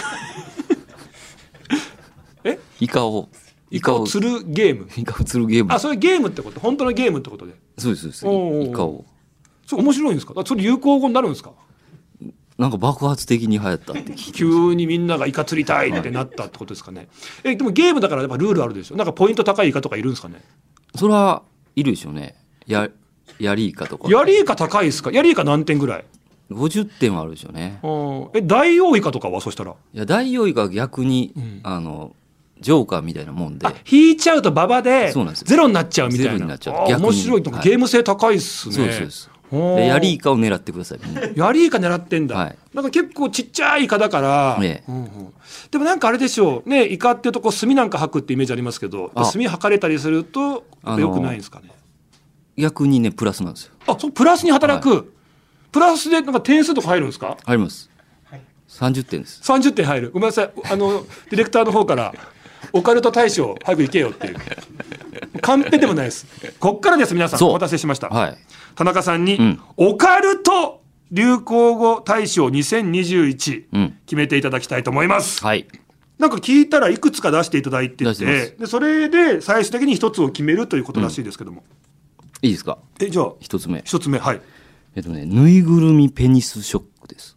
[2.45, 3.29] え イカを。
[3.71, 4.89] イカを釣るゲーム。
[4.97, 5.73] イカを釣るゲーム。
[5.73, 5.79] あ。
[5.79, 6.61] それゲームってこと？
[6.61, 7.55] 本当のゲームってことで。
[7.79, 8.71] そうですそうです。
[8.71, 9.05] イカを。
[9.67, 10.35] それ面白いんですか？
[10.37, 11.53] あそれ有効語になるんですか？
[12.59, 13.93] なんか爆発的に流行った。
[13.93, 17.09] って急にみんながイカ釣りたいってなったってことですかね。
[17.45, 18.97] えでもゲームだからやっぱルールあるでしょ？
[18.97, 20.43] なんかポイント高いイカとかいるんですかね？
[20.97, 21.43] それは
[21.77, 22.37] いるでしょうね。
[22.67, 22.89] や、
[23.39, 24.11] ヤリイカとか。
[24.11, 25.11] ヤリイカ高いですか？
[25.13, 26.05] ヤリイカ何点ぐらい
[26.51, 27.79] ？50点はあるでしょうね。
[27.83, 29.41] うんえ大王イカとかは？
[29.41, 29.71] そしたら。
[29.71, 31.61] いや、大王イカは逆に、うん。
[31.63, 32.15] あの、
[32.61, 33.67] ジョーカーみたいなもんで。
[33.67, 35.47] あ、引いちゃうと馬場でそうなんですよ。
[35.49, 36.33] ゼロになっちゃうみたいな。
[36.33, 37.01] ゼロになっちゃう。
[37.01, 37.69] 面白いとかはい。
[37.69, 38.75] ゲーム性高いっすね。
[38.75, 39.31] そうですそ
[39.75, 41.01] うでヤリイカを狙ってください。
[41.05, 41.23] みんな。
[41.35, 42.59] ヤリイカ狙ってんだ、はい。
[42.73, 44.91] なんか結構ちっちゃいイカだから、ええ。
[44.91, 45.35] うんうん。
[45.73, 46.69] でもなんかあれでしょう。
[46.69, 49.25] ねイカっていうとこう炭なんか吐くってイメージありますけどあ。
[49.25, 51.73] 炭吐かれたりするとあのよくないんですかね？
[52.57, 53.73] 逆にね、プラスなんですよ。
[53.87, 55.13] あそうプラスに働く、
[55.73, 57.37] プラスでなんか点数とか入るんですか？
[57.45, 57.91] あります。
[58.69, 59.41] 30点です。
[59.43, 60.11] 30点入る。
[60.13, 60.53] ごめんなさい。
[60.71, 62.15] あのディレクターの方から
[62.73, 64.37] オカルト大賞早く行けよっていう
[65.41, 66.27] カンペでもないです
[66.59, 68.39] こっからです皆さんお待たせしました、はい。
[68.75, 70.81] 田中さんに、うんオカルト
[71.13, 73.99] 流行語大賞2021、うん。
[74.07, 75.67] 決めていただきたいと思いますはい。
[76.19, 81.65] なんか聞いたらいくつか出していただいてててでそれで最終的に一つを決めるということらしいですけども、
[82.43, 82.79] いいですか？
[83.01, 83.83] えじゃあ一つ目。
[83.87, 84.41] 一つ目はい
[84.95, 87.37] えっとね、ぬいぐるみペニスショックです。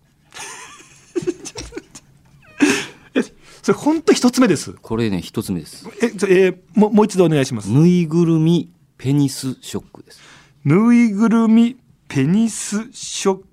[3.15, 3.21] え
[3.63, 5.87] それ本当一つ目ですこれね、一つ目です。
[6.01, 10.19] ええーももう一度お願いしますぬいぐるみペニスショックです。
[10.65, 11.77] ぬいぐるみ
[12.09, 13.43] ペニスショッ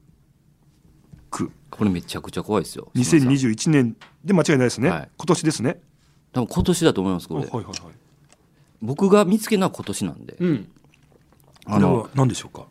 [1.30, 2.90] クこれめちゃくちゃ怖いですよ。
[2.96, 5.80] 2021年で間違いないですね、はい今年ですね
[6.32, 7.40] 多分今年だと思います、これ。
[7.42, 7.76] はいはいはい
[8.82, 10.36] 僕が見つけたのは今年なんで。
[10.40, 10.68] うん
[11.66, 12.66] あの何でしょうか？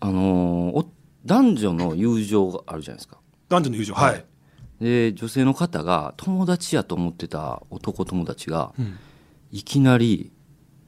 [0.00, 0.84] あの
[1.24, 3.18] 男女の友情があるじゃないですか。
[3.48, 4.24] 男女の友情はい、
[4.80, 8.98] で、女性の方が友達やと思ってた男友達が、うん。
[9.52, 10.32] いきなり、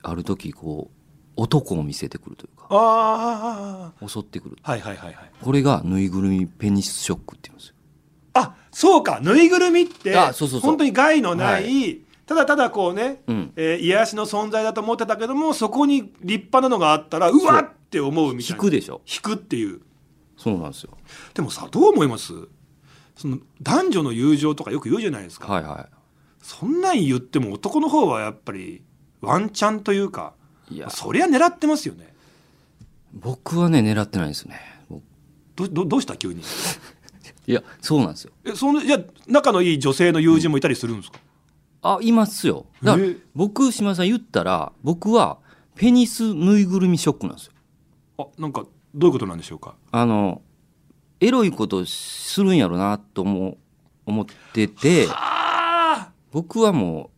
[0.02, 0.96] ある時こう、
[1.37, 4.57] 男を見せてくるというか、あ襲ってくる。
[4.62, 5.31] あはいはいはいはい。
[5.42, 7.74] これがぬいぐるみペニスショックって言うんですよ。
[8.35, 9.20] あそうか。
[9.20, 10.70] ぬいぐるみってあそうそうそう。
[10.70, 13.52] 本当に害のない、はただただこうね、うん。
[13.57, 17.38] えー癒しの存在だと思ってたけどもそこに立派なのがあったらう。
[17.38, 18.57] わっって思うみたいな。
[18.57, 19.02] 引くでしょ。
[19.07, 19.81] 引くっていう。
[20.37, 20.96] そうなんですよ。
[21.35, 22.33] でもさどう思います？
[23.22, 25.88] その男女の友情とかよく言うじゃないですか、はいは
[26.40, 28.82] そんなん言っても男の方はやっぱり
[29.20, 30.35] ワンチャンというか
[30.68, 30.74] い。
[30.74, 32.12] いや、そりゃ狙ってますよね
[33.12, 34.58] 僕はね、狙ってないですね。
[34.88, 35.02] 僕
[35.54, 36.42] どどどうした急に？
[37.46, 38.32] いや、そうなんですよ。
[38.44, 41.20] えそのいや仲のいい女性の友人もいたりするんですか、
[41.82, 42.66] あ、いますよ。
[42.82, 45.38] だからえ僕、島田さん言ったら、僕は
[45.76, 47.52] ペニスぬいぐるみショックなんですよ。
[48.18, 49.76] あなんかどういうことなんでしょうか？
[49.92, 50.42] あの、
[51.22, 53.56] エロいことするんやろなと思
[54.04, 55.06] 思ってて、
[56.32, 57.11] 僕はも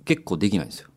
[0.00, 0.88] う結構できないんですよ。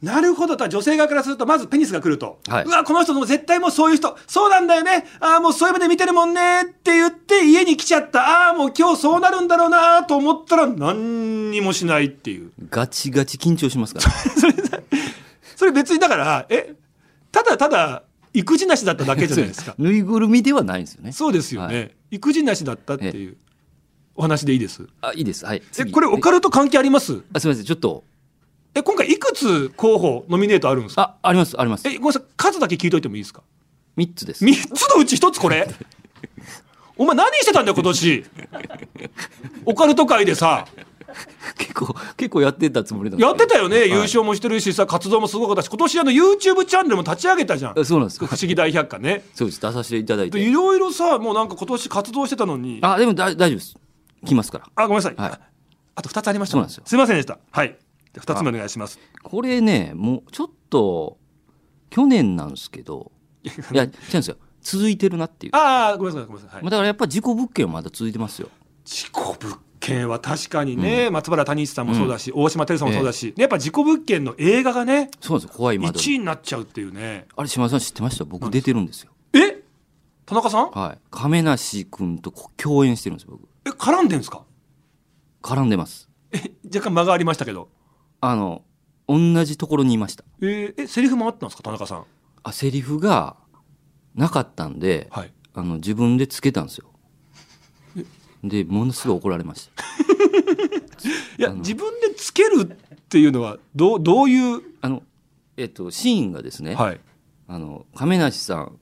[0.00, 0.54] なるほど。
[0.54, 2.38] だから女性側からすると、まずペニスが来ると。
[2.48, 5.04] はいうわ、この人も絶対もうそういう人、そうなんだよね。
[5.18, 6.62] ああ、もうそういう目で見てるもんね。
[6.62, 8.48] って言って家に来ちゃった。
[8.48, 12.52] ああ、もう今日そうなるんだろうなと思ったら何にもしないっていう。
[12.70, 14.10] ガチガチ緊張しますから。
[15.56, 16.74] それ別にだから、え、
[17.30, 18.02] ただただ
[18.34, 19.74] 育児なしだっただけじゃないですか。
[19.78, 21.12] ぬいぐるみではないんですよね。
[21.12, 21.80] そうですよね。
[21.82, 23.36] は育児なしだったっていう。
[24.14, 24.86] お話でいいです？
[25.00, 25.44] あいいです。
[25.46, 25.58] はい。
[25.58, 25.90] え次。
[25.92, 27.22] これオカルト関係あります？
[27.32, 27.64] あすみません。
[27.64, 28.04] ちょっと。
[28.74, 31.16] え今回いくつ候補ノミネートあるんですか？
[31.22, 31.86] あありますあります。
[31.88, 32.22] えごめんなさい。
[32.36, 33.42] 数だけ聞いといてもいいですか
[33.96, 34.44] ？3つです。
[34.44, 35.66] 3つのうち1つこれ？
[36.96, 38.24] お前何してたんだよ今年？
[39.64, 40.66] オカルト界でさ
[41.58, 43.90] 結構結構やってたつもりなんですやってたよね、はい。
[43.90, 47.78] 優勝もしてるしさ活動もすごかったし今年あの YouTube チャンネルも立ち上げたじゃん。
[47.78, 49.24] あそうなんです不思議大百科ね。
[49.34, 49.60] そうです。
[49.60, 50.38] 出させていただいて。
[50.38, 52.78] でいろいろさもうなんか今年活動してたのに。
[52.82, 53.76] ああでもだ大丈夫です。
[54.24, 54.86] 来ますから。
[54.86, 55.40] ごめんなさい、はい。
[55.94, 56.68] あと2つありました。
[56.68, 56.82] すよ。
[56.86, 57.38] すいませんでした。
[57.50, 57.76] はい。
[58.14, 58.98] 2つ目お願いします。
[59.22, 61.18] これねもうちょっと
[61.90, 63.12] 去年なんですけど
[63.44, 64.36] いや違うんですよ。
[64.62, 66.64] 続いてるなっていう、ああごめんなさいごめんなさい、はい。
[66.64, 68.48] まあ、だからやっぱ事故物件はまだ続いてますよ。
[68.84, 69.71] 事故物件？
[70.08, 77.26] は確かにね、松原谷一さんもそうだし、大島照さんもそうだし、やっぱ事故物件の映画がねそうなんですよ怖い窓1位になっちゃうっていうね。
[77.36, 78.24] あれ島田さん知ってました？
[78.24, 79.12] 僕出てるんですよ。
[79.34, 79.62] え？
[80.24, 80.70] 田中さん？
[80.70, 80.98] はい。
[81.10, 83.42] 亀梨君とこ共演してるんです僕。
[83.66, 84.44] え絡んでんすか？
[85.42, 86.08] 絡んでます。
[86.32, 87.68] え若干間がありましたけど。
[88.20, 88.62] あの
[89.08, 90.24] 同じところにいました。
[90.40, 92.04] えーえセリフもあったんですか田中さん？
[92.44, 93.36] あセリフが
[94.14, 95.32] なかったんで、はい。
[95.54, 96.86] あの自分でつけたんですよ
[98.42, 99.82] でものすごい怒られました。
[101.38, 104.62] いや自分でつけるっていうのはどうどういう？
[104.80, 105.02] あの
[105.56, 107.00] えっとシーンがですね、はい。
[107.48, 108.78] あの亀梨さん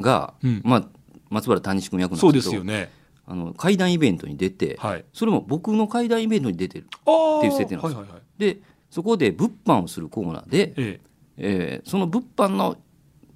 [0.00, 0.62] が、うん。
[0.64, 0.88] まあ、
[1.30, 2.90] 松原谷志君役なんそうでけどですすよね。
[3.26, 5.04] あの怪談イベントに出て、はい。
[5.12, 7.92] それも僕の怪談イベントに出てるっていう設定なんです。
[7.92, 8.22] よはいはいはい。
[8.38, 11.00] でそこで物販をするコーナーで、え
[11.38, 11.82] え。
[11.84, 12.76] ーその物販の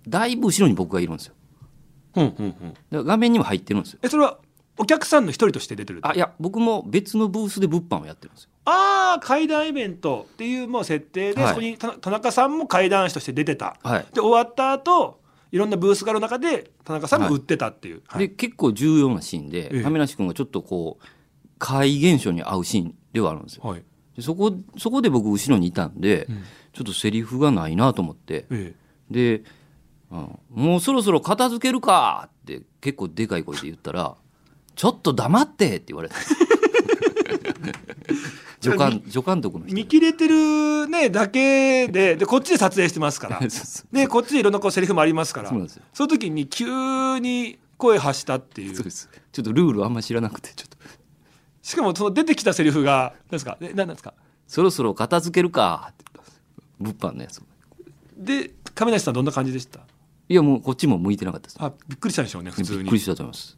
[0.09, 1.35] だいぶ後ろに僕がいるんですよ。
[2.17, 2.75] えうんうん。
[2.99, 3.99] うん画面にも入ってるんですよ。
[4.03, 4.39] えそれは
[4.81, 8.51] お客さんの一人として出てるあいや僕も別のブースで物販をやってるんですよ。
[8.65, 11.51] ああ怪談イベントっていうもう設定で、はい。
[11.51, 13.77] そこに田田中さんも怪談師として出てた。
[13.83, 14.07] はい。
[14.15, 15.21] で終わった後
[15.53, 18.29] いろんなブースがある中で田中さんも売ってたっていう、はい。
[18.29, 19.83] で結構重要なシーンで、ええ。
[19.83, 21.07] 亀梨君がちょっとこう
[21.59, 23.63] 怪現象に合うシーンではあるんですよ。
[23.65, 23.83] はい。
[24.17, 26.43] でそこそこで僕後ろにいたんで、うん。
[26.73, 28.47] ちょっとセリフがないなと思って。
[28.51, 28.75] え。
[29.11, 29.43] で、
[30.11, 34.17] うんもうそろそろ片付けるか」って結構でかい声で言ったら
[34.77, 36.15] 「ちょっと黙って」って言われた。
[38.61, 43.41] 助監助監督の見切れてるねだけででこっちで撮影してますから。
[43.93, 45.49] でこっちでいろんなこうセリフもありますから。
[45.95, 48.75] その時に急に声発したっていう。
[48.77, 49.09] そうです。
[49.33, 50.77] ちょっとルールあんま知らなくてちょっと。
[51.63, 53.57] しかもその出てきたセリフが何ですか？
[53.61, 54.13] え何なんですか
[54.47, 56.05] 「そろそろ片付けるか」って
[56.79, 57.41] 物販のやつ
[58.19, 59.81] で亀梨さんどんな感じでした？
[60.29, 61.57] いやもうこっちも向いてなかったです。
[61.61, 62.79] あびっくりしたんでしょうね普通に。
[62.81, 63.57] びっくりしたと思います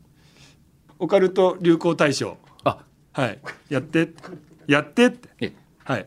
[1.02, 2.36] オカルト流行大賞。
[2.62, 2.78] あ。
[3.12, 3.38] はい。
[3.68, 4.10] やって。
[4.68, 5.28] やってって。
[5.40, 5.52] え。
[5.82, 6.06] はい。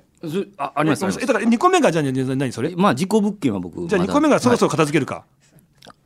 [0.58, 1.05] ああります？
[1.21, 2.71] えだから2個目がじゃあ何それ？
[2.71, 5.25] えまあ事故物件は僕じゃあ2個目がそろそろ片付けるか、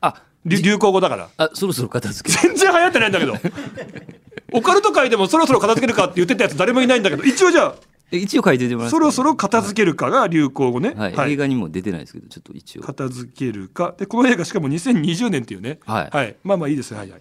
[0.00, 0.22] あ。
[0.44, 1.28] 流流行語だから。
[1.36, 3.34] あそろそろ片付け全然流行ってないんだけど。
[4.52, 7.22] オカルト界でもそろそろ片付けるかって言ってたやつ誰もいないんだけど。
[7.22, 7.74] 一応じゃ
[8.10, 10.94] え一応書いててもらそろそろ片付けるかが流行語ね。
[10.96, 12.82] はい、映画にも出てないですけどちょっと一応。
[12.82, 13.94] 片付けるか。
[13.96, 15.78] でこの映画しかも2020年っていうね。
[15.86, 16.36] はい。
[16.42, 16.92] まあまあいいです。
[16.94, 17.20] はいはい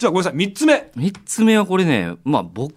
[0.00, 0.90] じゃあごめんなさい3つ目。
[0.96, 2.74] 3つ目はこれねまあ僕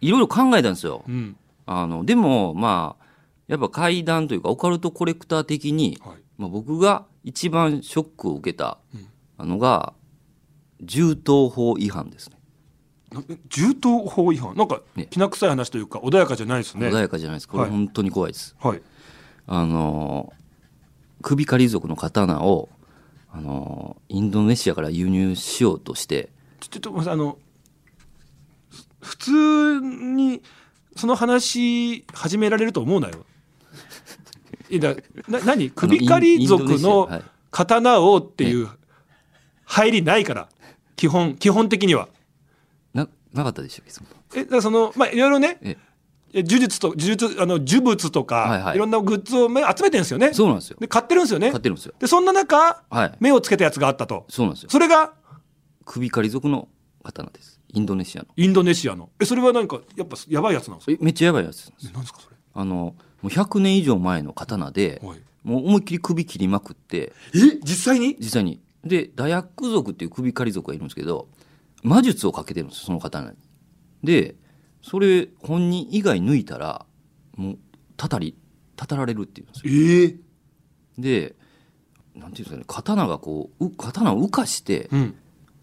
[0.00, 1.04] いろいろ考えたんですよ。
[1.06, 1.36] うん。
[1.66, 3.04] あのでもまあ
[3.46, 6.16] やっぱ怪談というかオカルトコレクター的に、はい。
[6.36, 8.78] まあ、僕が一番ショックを受けた
[9.38, 9.48] うん。
[9.48, 9.92] のが
[10.80, 12.38] 銃刀法違反ですね。
[13.12, 14.56] な銃刀法違反？
[14.56, 15.06] なんかね。
[15.06, 16.88] きな臭い話というか穏やかじゃないですね。
[16.88, 17.48] 穏やかじゃないです。
[17.48, 17.70] これはい。
[17.70, 18.82] 本当に怖いです、はい。
[19.46, 20.32] あの
[21.22, 22.68] 首狩り族の刀を
[23.30, 26.30] あのインドネシアから輸入しようとして
[26.68, 27.38] ちょっとごめんなさいあの
[29.00, 30.42] 普通に
[30.96, 33.26] その話始められると思うなよ。
[34.70, 34.94] いやだ
[35.28, 35.70] な何？
[35.70, 37.22] 首狩り族のはい。
[37.50, 38.68] 刀をっていう
[39.64, 40.48] 入りないから
[40.96, 42.08] 基本基本的には。
[42.92, 43.84] ななかったでしょ
[44.34, 45.76] えだからそのまあいろいろねえ。
[46.32, 48.76] え呪術と呪術あの呪物とか、はいはい。
[48.76, 50.32] いろんなグッズをまあ集めてるんですよね。
[50.32, 50.76] そうなんですよ。
[50.80, 51.50] で買ってるんですよね。
[51.50, 51.62] 買っ。
[51.62, 51.94] てるんですよ。
[51.98, 53.12] でそんな中はい。
[53.20, 54.26] 目をつけたやつがあったと。
[54.28, 54.70] そうなんですよ。
[54.70, 55.12] それが
[55.84, 56.68] 首狩り族の
[57.02, 57.60] 刀です。
[57.72, 58.28] インドネシアの。
[58.36, 59.10] インドネシアの。
[59.20, 60.92] えそれはなんかやっぱやばいやつなんですか？
[61.00, 61.88] えめっちゃやばいやつなんです。
[61.90, 62.36] えなんですかそれ？
[62.54, 65.20] あのもう100年以上前の刀ではい。
[65.42, 67.12] もう思いっきり首切りまくって。
[67.34, 68.16] え実際に？
[68.18, 68.60] 実際に。
[68.84, 71.28] でダヤック族っていう首狩り族がいるんですけど
[71.82, 73.36] 魔術をかけてるんですよその刀に。
[74.02, 74.36] で
[74.82, 76.84] それ本人以外抜いたら
[77.36, 77.58] もう
[77.96, 78.36] たたり
[78.76, 79.72] たたられるっていうんですよ。
[79.72, 80.16] ええ
[80.98, 81.34] で
[82.14, 85.14] なんていうんですかね刀がこうう刀を浮かしてうん。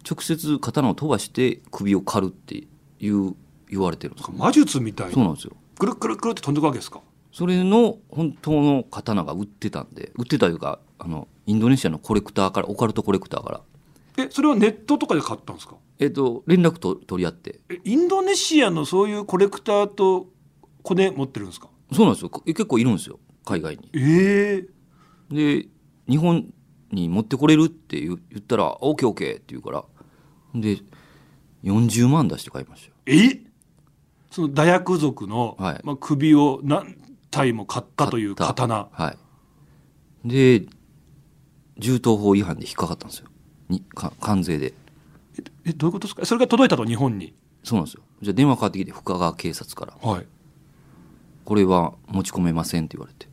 [0.08, 2.66] 直接刀を飛ばして首を刈るって
[3.00, 3.34] いう
[3.70, 4.26] 言われてるんです。
[4.26, 5.12] よ魔術みたいな。
[5.12, 5.52] そうなんですよ。
[5.78, 7.00] くるくるくるって飛んでくわけですか？
[7.32, 13.60] それの本当の刀が売ってたんで売ってたというかあのインドネシアのコレクターからオカルトコレクターから。
[14.18, 15.76] えそれはネットとかで買ったんですか？
[15.98, 17.60] えっと連絡と取り合って。
[17.70, 20.26] えインドネシアのそういうコレクターと
[20.82, 21.68] コネ持ってるんですか？
[21.92, 22.28] そうなんですよ。
[22.28, 23.18] か結構いるんですよ。
[23.46, 23.88] 海外に。
[23.94, 24.66] え
[25.30, 25.68] えで
[26.08, 26.52] 日本
[26.90, 29.84] に持ってこれるって言ったら「OKOK」って言うから
[30.54, 30.78] で
[31.64, 32.94] 40万出して買いましたよ。
[33.06, 33.40] え？
[34.30, 35.80] その大薬族の、はい。
[35.84, 36.96] まあ、首を何
[37.30, 38.88] 体も買ったという刀。
[38.92, 39.14] は
[40.24, 40.28] い。
[40.28, 40.66] で
[41.78, 43.28] 銃刀法違反で引っかかったんですよ。
[43.68, 44.74] にか関税で。
[45.64, 46.24] えどういうことですか？
[46.24, 47.34] それが届いたと日本に？
[47.64, 48.02] そうなんですよ。
[48.20, 50.10] じゃあ電話かかってきて深川警察から。
[50.10, 50.26] はい
[51.44, 53.28] 「これは持ち込めません」って言われて。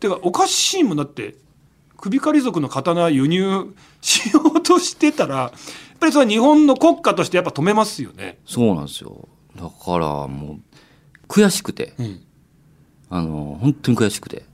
[0.00, 1.36] てかおかしいもんだって
[2.02, 5.50] 首狩り族の刀輸入しようとしてたらやっ
[6.00, 8.40] ぱりそれは日本の国家としてやっぱ止めますよね。
[8.44, 9.28] そうなんですよ。
[9.54, 10.60] だからもう
[11.28, 11.94] 悔しくて。
[11.98, 12.20] うん、
[13.08, 14.44] あの本当に悔しくて。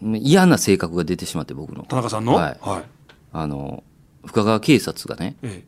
[0.00, 1.82] 嫌な性格が出てしまって僕の。
[1.82, 2.58] 田中さんの、はい。
[2.60, 2.84] はい。
[3.32, 3.82] あの
[4.24, 5.64] 深川警察がねえ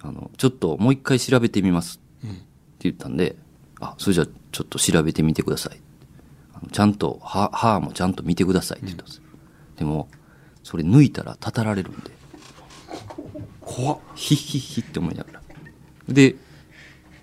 [0.00, 2.34] あのちょっともう一回調べてみますえうん。
[2.36, 2.44] って
[2.80, 3.36] 言ったんで
[3.80, 5.80] あそれじゃあちょっと調べてみてください。
[6.70, 9.22] ちゃんと歯歯もちゃんと見てくださいって言ったんです、
[9.76, 10.08] でも
[10.62, 12.10] それ抜いたらたたられるんで。
[13.60, 13.98] 怖っ。
[14.14, 15.42] ヒッヒッヒって思いながら。
[16.08, 16.36] で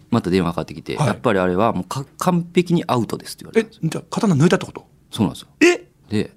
[0.09, 1.07] また電話かかってきて、はい。
[1.07, 4.87] やっぱりあれはもうか完璧にアウトですって言われえたじゃあ刀抜いたってこと？
[5.11, 5.47] そうなんですよ。
[5.61, 5.87] え？
[6.09, 6.33] で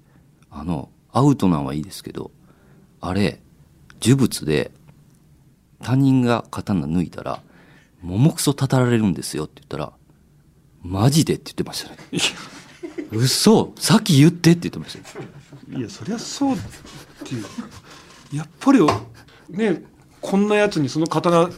[0.50, 2.30] あのアウトなんはいいですけど
[3.00, 3.40] あれ
[4.02, 4.70] 呪物で
[5.82, 7.40] 他人が刀抜いたら
[8.02, 9.92] 桃くそたたられるんですよって言ったら
[10.82, 11.96] マジでって言ってましたね。
[13.12, 13.72] 嘘！
[13.76, 15.26] さっき言ってって言ってましたよ
[15.76, 16.58] いやそりゃそうっ
[17.24, 17.44] ていう。
[18.32, 18.80] やっぱり
[19.50, 19.82] ね
[20.20, 21.50] こんなやつにその刀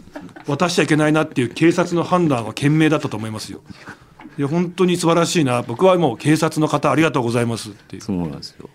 [0.46, 3.62] 渡しちゃいけないなっていう警察の判断は賢明だったと思いますよ。
[4.36, 5.62] いや本当に素晴らしいな。
[5.62, 8.02] 僕はもう警察の方ありがとうございますっていう。
[8.02, 8.68] そうなんですよ。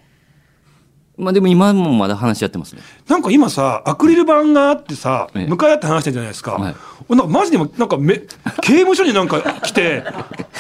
[1.20, 2.82] まあでも今もまだ話し合ってますね。
[3.08, 5.48] なんか今さアクリル板があってさええ。
[5.48, 6.76] 向かい合って話してるじゃないですか、はい。
[7.10, 8.18] 俺なんかマジでもなんかめ
[8.64, 10.04] 刑務所になんか来て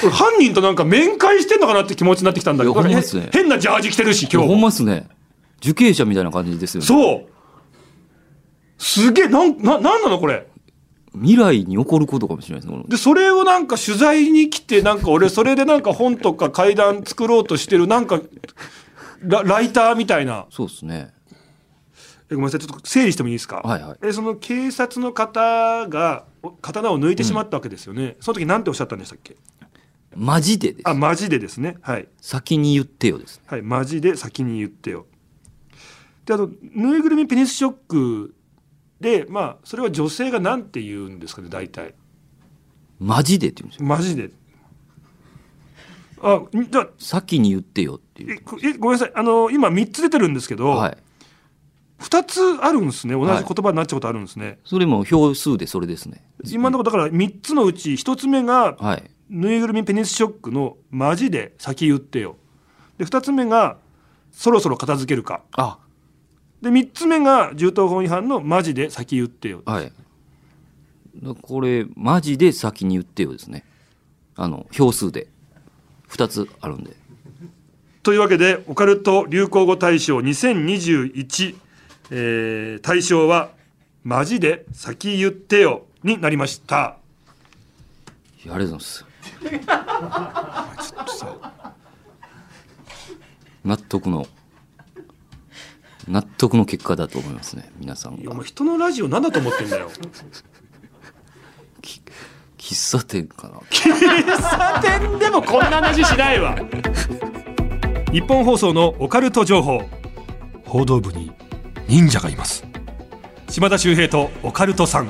[0.03, 2.73] 俺犯人となんか面会してんのかなって気持ちになってきたんだけど。
[2.73, 3.29] いやほんまっすね。
[3.31, 5.07] 変なジャージ着てるし今ほん日まっすね。
[5.63, 6.87] 受刑者みたいな感じですよね。
[6.87, 7.25] そう。
[8.77, 10.45] すげえなんななんなのこれ？
[11.15, 18.21] 未来に起こることかもしれないですねでそれをなんか取材に来てなんか俺それでなんか本とか階段作ろうとしてるなんか
[19.21, 20.47] ラライターみたいな。
[20.49, 21.13] そうですね。
[22.31, 23.97] えごめんなさいちょっと整理してもいいですか、はいはい。
[24.03, 29.35] えその警察の方がお刀を抜いてしまったわけですよね、その時なんておっしゃったんでしたっけ？
[30.15, 30.81] マジでです。
[30.89, 31.77] あマジでですね。
[31.81, 32.07] はい。
[32.21, 35.05] 先に言ってよですはいマジで先に言ってよ。
[36.25, 38.35] であとぬいぐるみペニスショック
[38.99, 41.95] でまあそれは女性がなんて言うんですかね大体。
[42.99, 43.87] マジでって言うんですよ。
[43.87, 44.29] マジで
[46.21, 48.41] あんじゃあ先に言ってよっていう。
[48.63, 49.11] えごめんなさい。
[49.15, 50.97] あの今3つ出てるんですけど、はい。
[51.99, 53.13] 2つあるんですね。
[53.13, 56.23] 同じ言葉になっちゃうことあるんですね、それも票数でそれですね。
[56.45, 59.03] 今のところだから3つのうち1つ目がはい。
[59.29, 62.35] ぬいぐるみペニスショックのマジで先言ってよ。
[62.97, 63.77] で2つ目が
[64.31, 65.41] そろそろ片付けるか。
[65.55, 65.77] あ。
[66.61, 69.61] で3つ目が銃刀法違反のマジで先言ってよ。
[69.65, 69.91] はい。
[71.21, 73.65] だこれマジで先に言ってよですね。
[74.35, 75.27] あの票数で
[76.09, 76.95] 2つあるんで。
[78.03, 81.55] というわけでオカルト流行語大賞2021、
[82.11, 83.51] えー、大賞は
[84.03, 86.97] マジで先言ってよになりました。
[88.43, 89.03] いやありがとうござい
[89.49, 90.91] ます。
[90.91, 91.73] ちょっとさ
[93.63, 94.25] 納得の
[96.07, 98.21] 納得の結果だと思いますね皆さんが。
[98.21, 99.91] いやお前人のラジオ何だと思ってんだよ
[102.59, 103.55] 喫茶店かな。
[103.69, 103.89] 喫
[104.37, 106.55] 茶店でもこんな話しないわ。
[108.11, 109.81] 日本放送のオカルト情報。
[110.65, 111.31] 報道部に
[111.87, 112.65] 忍者がいます。
[113.47, 115.09] 島田秀平とオカルトさん。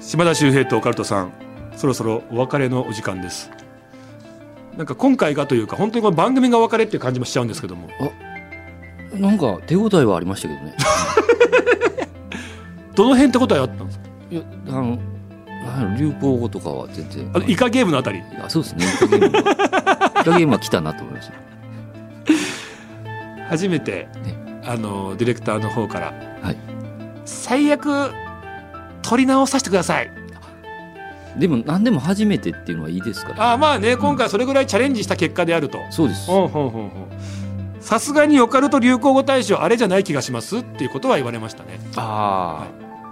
[0.00, 1.32] 島田秀平とオカルトさん
[1.76, 3.50] そろそろお別れのお時間です。
[4.76, 7.88] なんか今回がというか本当にこの番組がお別れっていう感じもしちゃうんですけども
[9.20, 10.74] なんか手応えはありましたけどね。
[12.94, 14.04] どの辺ってことはあったんですか？
[14.30, 14.98] いやあの
[15.96, 17.30] 流行語とかは全然。
[17.34, 18.22] あのイカゲームのあたり？
[18.42, 18.84] あそうですね。
[18.84, 21.34] イカゲームはイカゲームは来たなと思いました
[23.48, 24.62] 初めて、ね。
[24.64, 26.12] あのディレクターの方から
[26.42, 26.56] はい。
[27.24, 28.10] 最悪
[29.02, 30.10] 撮り直させてください。
[31.36, 35.78] でも何でも初めてっていうのはいいですから、ああまあね今回それぐらいチャレンジした結果であると。
[35.90, 36.26] そうです。
[36.26, 37.08] ほんほんほんほん
[37.86, 41.78] さすがにオカルト流行語大賞あれじゃない気がしますっていうことは言われましたね。
[41.94, 42.66] あ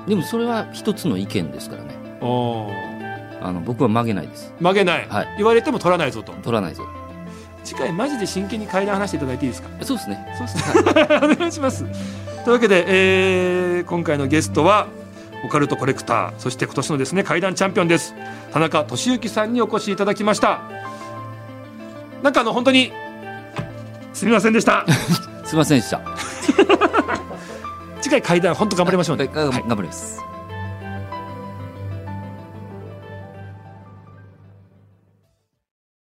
[0.04, 1.94] あ、でもそれは一つの意見ですからね。
[2.20, 2.68] お
[3.40, 4.52] あの僕は曲げないです。
[4.58, 5.28] 曲げない、はい。
[5.36, 6.32] 言われても取らないぞと。
[6.32, 6.84] 取らないぞ。
[7.62, 9.68] 次回マジで真剣に階段話していただいていいですか？
[9.82, 10.34] そうですね。
[10.36, 11.06] そうですね。
[11.22, 11.84] お願いします。
[12.44, 14.88] というわけで、えー今回のゲストは
[15.44, 18.12] オカルトコレクターそして今年のですね怪談チャンピオンです。
[18.52, 20.62] 田中俊之さんにお越しいただきました。
[22.24, 22.90] なんかあの本当に
[24.14, 24.86] すみませんでした。
[25.44, 26.00] すいませんでした。
[28.00, 29.64] 次回怪談本当頑張りましょうね、がはい。
[29.66, 30.33] 頑張ります